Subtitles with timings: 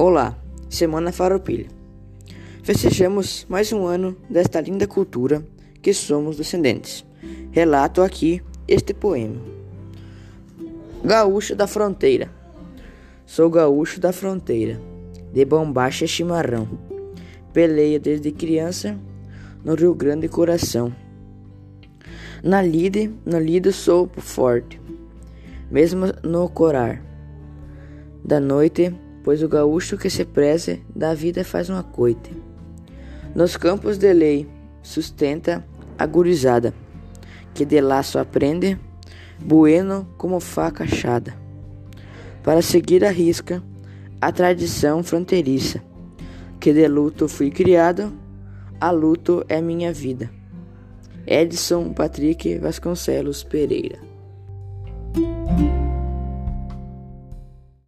[0.00, 0.38] Olá,
[0.70, 1.66] Semana Farroupilha.
[2.62, 5.44] Festejamos mais um ano desta linda cultura
[5.82, 7.04] que somos descendentes.
[7.50, 9.34] Relato aqui este poema.
[11.02, 12.30] Gaúcho da Fronteira.
[13.26, 14.80] Sou gaúcho da fronteira,
[15.32, 16.68] de bombacha e chimarrão.
[17.52, 18.96] Peleia desde criança
[19.64, 20.94] no Rio Grande Coração.
[22.40, 24.80] Na lide, no lido sou forte,
[25.68, 27.02] mesmo no corar
[28.24, 28.94] da noite,
[29.28, 32.30] pois o gaúcho que se preze da vida faz uma coite.
[33.34, 34.48] Nos campos de lei
[34.82, 35.62] sustenta
[35.98, 36.72] a gurizada,
[37.52, 38.78] que de laço aprende,
[39.38, 41.34] bueno como faca achada,
[42.42, 43.62] para seguir a risca
[44.18, 45.82] a tradição fronteiriça,
[46.58, 48.10] que de luto fui criado,
[48.80, 50.30] a luto é minha vida.
[51.26, 53.98] Edson Patrick Vasconcelos Pereira